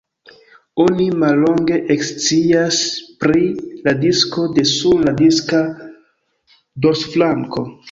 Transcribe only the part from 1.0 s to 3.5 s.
mallonge ekscias pri